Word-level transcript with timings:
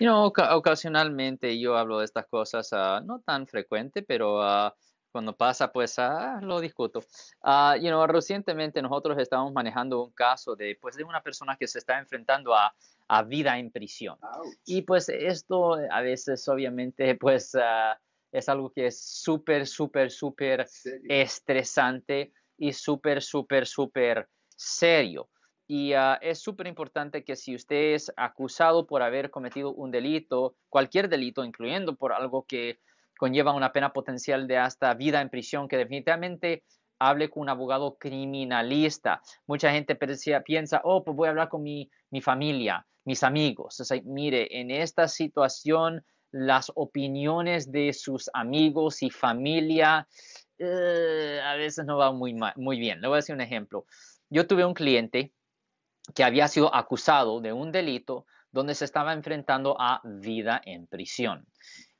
You 0.00 0.06
know, 0.06 0.24
oca- 0.24 0.56
ocasionalmente 0.56 1.58
yo 1.60 1.76
hablo 1.76 1.98
de 1.98 2.06
estas 2.06 2.26
cosas, 2.26 2.68
ah, 2.72 3.00
no 3.04 3.20
tan 3.20 3.46
frecuente, 3.46 4.02
pero 4.02 4.42
ah, 4.42 4.74
cuando 5.12 5.36
pasa, 5.36 5.70
pues 5.70 5.98
ah, 5.98 6.40
lo 6.42 6.60
discuto. 6.60 7.00
Ah, 7.42 7.76
you 7.76 7.88
know, 7.88 8.06
recientemente 8.06 8.80
nosotros 8.80 9.18
estamos 9.18 9.52
manejando 9.52 10.02
un 10.02 10.12
caso 10.12 10.56
de, 10.56 10.76
pues, 10.80 10.96
de 10.96 11.04
una 11.04 11.22
persona 11.22 11.56
que 11.56 11.68
se 11.68 11.78
está 11.78 11.98
enfrentando 11.98 12.54
a, 12.54 12.74
a 13.08 13.22
vida 13.22 13.58
en 13.58 13.70
prisión. 13.70 14.18
Ouch. 14.22 14.56
Y 14.64 14.82
pues 14.82 15.08
esto 15.10 15.74
a 15.74 16.00
veces 16.00 16.48
obviamente 16.48 17.14
pues 17.16 17.54
ah, 17.54 18.00
es 18.32 18.48
algo 18.48 18.70
que 18.70 18.86
es 18.86 19.00
súper, 19.04 19.66
súper, 19.66 20.10
súper 20.10 20.66
estresante 21.08 22.32
y 22.56 22.72
súper, 22.72 23.22
súper, 23.22 23.66
súper 23.66 24.28
serio. 24.56 25.28
Y 25.74 25.94
ah, 25.94 26.18
es 26.20 26.38
súper 26.38 26.66
importante 26.66 27.24
que 27.24 27.34
si 27.34 27.54
usted 27.54 27.94
es 27.94 28.12
acusado 28.18 28.86
por 28.86 29.00
haber 29.00 29.30
cometido 29.30 29.72
un 29.72 29.90
delito, 29.90 30.54
cualquier 30.68 31.08
delito, 31.08 31.42
incluyendo 31.44 31.96
por 31.96 32.12
algo 32.12 32.44
que 32.46 32.80
conlleva 33.16 33.54
una 33.54 33.72
pena 33.72 33.90
potencial 33.90 34.46
de 34.46 34.58
hasta 34.58 34.92
vida 34.92 35.22
en 35.22 35.30
prisión, 35.30 35.68
que 35.68 35.78
definitivamente 35.78 36.62
hable 36.98 37.30
con 37.30 37.44
un 37.44 37.48
abogado 37.48 37.96
criminalista. 37.96 39.22
Mucha 39.46 39.72
gente 39.72 39.96
piensa, 40.44 40.82
oh, 40.84 41.02
pues 41.02 41.16
voy 41.16 41.28
a 41.28 41.30
hablar 41.30 41.48
con 41.48 41.62
mi, 41.62 41.90
mi 42.10 42.20
familia, 42.20 42.86
mis 43.06 43.22
amigos. 43.22 43.82
Mire, 44.04 44.60
en 44.60 44.70
esta 44.70 45.08
situación, 45.08 46.04
las 46.32 46.70
opiniones 46.74 47.72
de 47.72 47.94
sus 47.94 48.28
amigos 48.34 49.02
y 49.02 49.08
familia 49.08 50.06
eh, 50.58 51.40
a 51.42 51.54
veces 51.54 51.86
no 51.86 51.96
van 51.96 52.16
muy, 52.16 52.38
muy 52.56 52.78
bien. 52.78 53.00
Le 53.00 53.08
voy 53.08 53.14
a 53.14 53.20
decir 53.20 53.34
un 53.34 53.40
ejemplo. 53.40 53.86
Yo 54.28 54.46
tuve 54.46 54.66
un 54.66 54.74
cliente 54.74 55.32
que 56.14 56.24
había 56.24 56.48
sido 56.48 56.74
acusado 56.74 57.40
de 57.40 57.52
un 57.52 57.72
delito 57.72 58.26
donde 58.50 58.74
se 58.74 58.84
estaba 58.84 59.12
enfrentando 59.12 59.76
a 59.78 60.00
vida 60.04 60.60
en 60.64 60.86
prisión. 60.86 61.46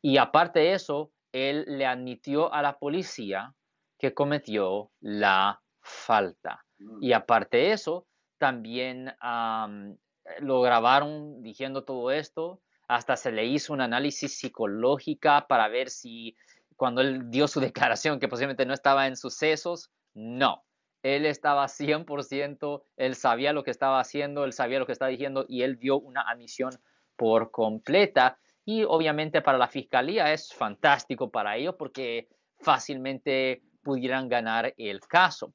Y 0.00 0.18
aparte 0.18 0.60
de 0.60 0.74
eso, 0.74 1.12
él 1.32 1.64
le 1.66 1.86
admitió 1.86 2.52
a 2.52 2.62
la 2.62 2.78
policía 2.78 3.54
que 3.98 4.12
cometió 4.12 4.90
la 5.00 5.62
falta. 5.80 6.64
Mm. 6.78 7.02
Y 7.02 7.12
aparte 7.12 7.56
de 7.56 7.72
eso, 7.72 8.06
también 8.38 9.14
am, 9.20 9.96
lo 10.40 10.60
grabaron 10.60 11.42
diciendo 11.42 11.84
todo 11.84 12.10
esto. 12.10 12.60
Hasta 12.88 13.16
se 13.16 13.32
le 13.32 13.46
hizo 13.46 13.72
un 13.72 13.80
análisis 13.80 14.38
psicológica 14.38 15.46
para 15.48 15.68
ver 15.68 15.88
si 15.88 16.36
cuando 16.76 17.00
él 17.00 17.30
dio 17.30 17.48
su 17.48 17.60
declaración 17.60 18.18
que 18.18 18.28
posiblemente 18.28 18.66
no 18.66 18.74
estaba 18.74 19.06
en 19.06 19.16
sucesos, 19.16 19.90
no. 20.14 20.64
Él 21.02 21.26
estaba 21.26 21.66
100%, 21.66 22.82
él 22.96 23.14
sabía 23.14 23.52
lo 23.52 23.64
que 23.64 23.70
estaba 23.70 24.00
haciendo, 24.00 24.44
él 24.44 24.52
sabía 24.52 24.78
lo 24.78 24.86
que 24.86 24.92
estaba 24.92 25.10
diciendo 25.10 25.44
y 25.48 25.62
él 25.62 25.78
dio 25.78 25.98
una 25.98 26.22
admisión 26.22 26.72
por 27.16 27.50
completa. 27.50 28.38
Y 28.64 28.84
obviamente 28.84 29.42
para 29.42 29.58
la 29.58 29.68
fiscalía 29.68 30.32
es 30.32 30.52
fantástico 30.54 31.30
para 31.30 31.56
ellos 31.56 31.74
porque 31.76 32.28
fácilmente 32.60 33.62
pudieran 33.82 34.28
ganar 34.28 34.72
el 34.76 35.00
caso. 35.00 35.52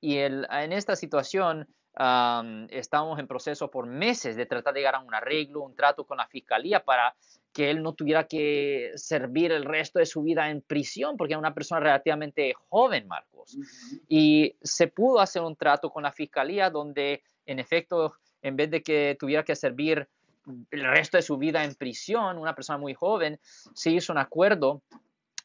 Y 0.00 0.18
en 0.18 0.72
esta 0.72 0.96
situación 0.96 1.68
am, 1.94 2.66
estamos 2.70 3.18
en 3.18 3.26
proceso 3.26 3.70
por 3.70 3.86
meses 3.86 4.36
de 4.36 4.46
tratar 4.46 4.74
de 4.74 4.80
llegar 4.80 4.96
a 4.96 5.00
un 5.00 5.14
arreglo, 5.14 5.62
un 5.62 5.74
trato 5.74 6.04
con 6.04 6.18
la 6.18 6.26
fiscalía 6.26 6.84
para 6.84 7.14
que 7.58 7.70
él 7.70 7.82
no 7.82 7.92
tuviera 7.92 8.28
que 8.28 8.92
servir 8.94 9.50
el 9.50 9.64
resto 9.64 9.98
de 9.98 10.06
su 10.06 10.22
vida 10.22 10.48
en 10.48 10.62
prisión, 10.62 11.16
porque 11.16 11.32
era 11.32 11.40
una 11.40 11.54
persona 11.54 11.80
relativamente 11.80 12.54
joven, 12.68 13.08
Marcos. 13.08 13.58
Y 14.06 14.54
se 14.62 14.86
pudo 14.86 15.18
hacer 15.18 15.42
un 15.42 15.56
trato 15.56 15.90
con 15.90 16.04
la 16.04 16.12
fiscalía 16.12 16.70
donde, 16.70 17.24
en 17.46 17.58
efecto, 17.58 18.14
en 18.42 18.54
vez 18.54 18.70
de 18.70 18.80
que 18.80 19.16
tuviera 19.18 19.42
que 19.42 19.56
servir 19.56 20.08
el 20.70 20.84
resto 20.84 21.16
de 21.16 21.22
su 21.22 21.36
vida 21.36 21.64
en 21.64 21.74
prisión, 21.74 22.38
una 22.38 22.54
persona 22.54 22.78
muy 22.78 22.94
joven, 22.94 23.40
se 23.42 23.90
hizo 23.90 24.12
un 24.12 24.18
acuerdo 24.18 24.84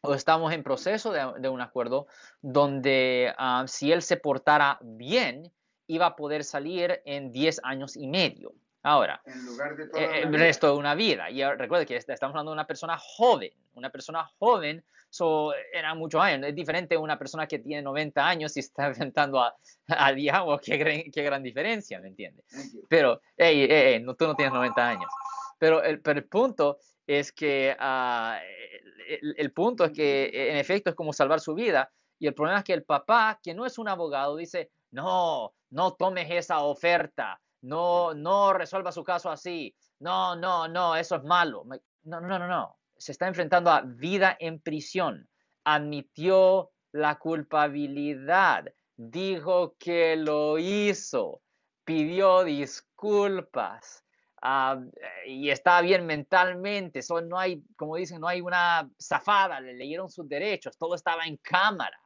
o 0.02 0.14
estamos 0.14 0.54
en 0.54 0.62
proceso 0.62 1.12
de, 1.12 1.20
de 1.40 1.50
un 1.50 1.62
acuerdo 1.62 2.06
donde 2.44 3.34
ah, 3.40 3.66
si 3.68 3.92
él 3.92 4.04
se 4.04 4.18
portara 4.18 4.78
bien, 4.84 5.52
iba 5.88 6.06
a 6.06 6.16
poder 6.16 6.44
salir 6.44 7.02
en 7.06 7.32
10 7.32 7.62
años 7.64 7.98
y 7.98 8.06
medio. 8.06 8.54
Ahora, 8.84 9.22
En 9.26 9.46
lugar 9.46 9.76
de 9.78 9.88
toda 9.88 10.04
eh, 10.04 10.22
el 10.24 10.30
vida. 10.30 10.38
resto 10.40 10.68
de 10.74 10.78
una 10.78 10.94
vida. 10.94 11.30
Y 11.32 11.42
ahora, 11.42 11.58
recuerde 11.58 11.86
que 11.86 11.96
est- 11.96 12.10
estamos 12.10 12.34
hablando 12.34 12.52
de 12.52 12.56
una 12.56 12.68
persona 12.68 12.98
joven, 13.00 13.52
una 13.76 13.90
persona 13.90 14.30
joven, 14.40 14.84
so, 15.10 15.54
era 15.72 15.94
muchos 15.96 16.22
años. 16.22 16.48
Es 16.50 16.54
diferente 16.56 16.96
a 16.96 17.00
una 17.00 17.18
persona 17.18 17.48
que 17.48 17.60
tiene 17.60 17.82
90 17.82 18.28
años 18.28 18.58
y 18.58 18.60
está 18.60 18.88
enfrentando 19.10 19.42
a, 19.42 19.56
a 19.88 20.12
diablo, 20.14 20.60
qué 20.64 20.78
gran, 20.78 21.04
qué 21.12 21.24
gran 21.24 21.42
diferencia, 21.44 22.00
¿me 22.02 22.10
entiendes? 22.10 22.46
Pero, 22.90 23.22
hey, 23.38 23.68
hey, 23.70 23.84
hey, 23.96 24.00
no, 24.04 24.16
tú 24.16 24.28
no 24.28 24.36
tienes 24.36 24.54
90 24.54 24.88
años. 24.90 25.10
Pero 25.58 25.82
el, 25.82 26.02
pero 26.02 26.20
el 26.20 26.26
punto 26.28 26.78
es 27.08 27.32
que, 27.32 27.76
ah, 27.80 28.40
el, 29.08 29.36
el 29.38 29.52
punto 29.54 29.86
es 29.86 29.92
que 29.92 30.50
en 30.52 30.58
efecto 30.58 30.90
es 30.90 30.96
como 30.96 31.14
salvar 31.14 31.40
su 31.40 31.54
vida. 31.54 31.90
Y 32.20 32.28
el 32.28 32.34
problema 32.34 32.60
es 32.60 32.64
que 32.66 32.74
el 32.74 32.84
papá, 32.84 33.40
que 33.42 33.54
no 33.54 33.66
es 33.66 33.78
un 33.78 33.88
abogado, 33.88 34.36
dice, 34.36 34.72
no, 34.92 35.54
no 35.70 35.94
tomes 35.94 36.30
esa 36.32 36.60
oferta, 36.64 37.40
no, 37.64 38.14
no 38.14 38.54
resuelva 38.54 38.92
su 38.92 39.04
caso 39.04 39.32
así, 39.32 39.76
no, 40.00 40.36
no, 40.36 40.68
no, 40.68 40.96
eso 40.96 41.16
es 41.16 41.24
malo. 41.24 41.66
No, 42.04 42.20
no, 42.20 42.38
no, 42.38 42.48
no. 42.48 42.78
Se 42.98 43.14
está 43.14 43.28
enfrentando 43.28 43.72
a 43.72 43.82
vida 43.82 44.36
en 44.40 44.60
prisión. 44.60 45.30
Admitió 45.64 46.72
la 46.92 47.18
culpabilidad, 47.18 48.66
dijo 48.98 49.76
que 49.80 50.18
lo 50.18 50.60
hizo, 50.60 51.42
pidió 51.86 52.44
disculpas 52.44 54.04
ah, 54.42 54.80
y 55.26 55.50
está 55.50 55.80
bien 55.80 56.06
mentalmente. 56.06 57.02
So, 57.02 57.22
no 57.22 57.40
hay, 57.40 57.64
como 57.78 57.96
dicen, 57.96 58.20
no 58.20 58.28
hay 58.28 58.42
una 58.42 58.90
zafada, 59.02 59.62
le 59.62 59.74
leyeron 59.74 60.10
sus 60.10 60.28
derechos, 60.28 60.78
todo 60.78 60.96
estaba 60.96 61.24
en 61.24 61.38
cámara. 61.38 61.98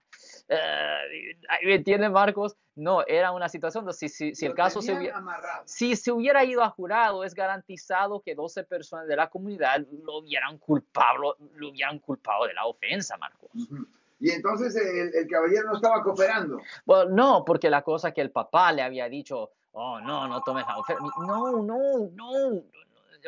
Eh, 0.49 1.37
¿Me 1.63 1.75
entiendes, 1.75 2.11
Marcos? 2.11 2.57
No, 2.75 3.05
era 3.05 3.31
una 3.31 3.49
situación 3.49 3.85
donde 3.85 3.97
si, 3.97 4.07
si, 4.07 4.35
si 4.35 4.45
el 4.45 4.53
caso 4.53 4.81
se 4.81 4.93
hubiera... 4.93 5.17
amarrado. 5.17 5.63
Si 5.65 5.95
se 5.95 6.11
hubiera 6.11 6.45
ido 6.45 6.63
a 6.63 6.69
jurado, 6.69 7.23
es 7.23 7.33
garantizado 7.33 8.21
que 8.21 8.35
12 8.35 8.63
personas 8.63 9.07
de 9.07 9.15
la 9.15 9.29
comunidad 9.29 9.85
lo 10.03 10.19
hubieran 10.19 10.57
culpado, 10.59 11.35
lo 11.55 11.69
hubieran 11.69 11.99
culpado 11.99 12.45
de 12.45 12.53
la 12.53 12.65
ofensa, 12.65 13.17
Marcos. 13.17 13.49
Ujú. 13.55 13.87
Y 14.19 14.31
entonces 14.31 14.75
el, 14.75 15.13
el 15.13 15.27
caballero 15.27 15.69
no 15.69 15.75
estaba 15.75 16.01
cooperando. 16.03 16.59
Bueno, 16.85 17.11
no, 17.11 17.45
porque 17.45 17.69
la 17.69 17.83
cosa 17.83 18.11
que 18.11 18.21
el 18.21 18.31
papá 18.31 18.71
le 18.71 18.81
había 18.81 19.09
dicho, 19.09 19.51
oh, 19.73 19.99
no, 19.99 20.27
no 20.27 20.41
tomes 20.41 20.65
la 20.67 20.77
oferta. 20.77 21.03
No, 21.25 21.61
no, 21.61 22.09
no. 22.13 22.63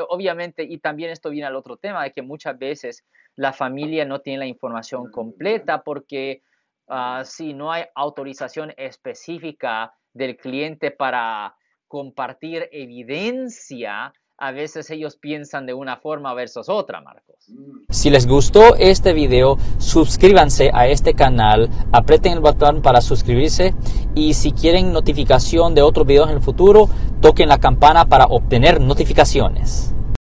Obviamente, 0.09 0.63
y 0.63 0.77
también 0.77 1.11
esto 1.11 1.29
viene 1.29 1.47
al 1.47 1.55
otro 1.55 1.77
tema, 1.77 2.03
de 2.03 2.11
que 2.11 2.21
muchas 2.21 2.57
veces 2.57 3.03
la 3.35 3.53
familia 3.53 4.05
no 4.05 4.21
tiene 4.21 4.39
la 4.39 4.45
información 4.45 5.11
completa 5.11 5.83
porque 5.83 6.41
ah, 6.89 7.23
si 7.25 7.53
no 7.53 7.71
hay 7.71 7.85
autorización 7.95 8.73
específica 8.77 9.93
del 10.13 10.37
cliente 10.37 10.91
para 10.91 11.55
compartir 11.87 12.69
evidencia, 12.71 14.13
a 14.37 14.51
veces 14.51 14.89
ellos 14.89 15.17
piensan 15.17 15.65
de 15.65 15.73
una 15.73 15.97
forma 15.97 16.33
versus 16.33 16.69
otra, 16.69 17.01
Marcos. 17.01 17.49
Mm. 17.49 17.85
Si 17.89 18.09
les 18.09 18.25
gustó 18.25 18.75
este 18.75 19.13
video, 19.13 19.57
suscríbanse 19.77 20.71
a 20.73 20.87
este 20.87 21.13
canal, 21.13 21.69
aprieten 21.91 22.33
el 22.33 22.39
botón 22.39 22.81
para 22.81 23.01
suscribirse 23.01 23.73
y 24.15 24.33
si 24.33 24.51
quieren 24.51 24.93
notificación 24.93 25.75
de 25.75 25.81
otros 25.81 26.07
videos 26.07 26.29
en 26.29 26.35
el 26.35 26.41
futuro, 26.41 26.89
toquen 27.21 27.49
la 27.49 27.59
campana 27.59 28.05
para 28.05 28.25
obtener 28.25 28.79
notificaciones. 28.79 29.93